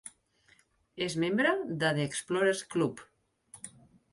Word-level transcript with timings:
És 1.07 1.17
membre 1.23 1.51
de 1.83 1.91
The 1.99 2.07
Explorers 2.07 2.65
Club. 2.73 3.05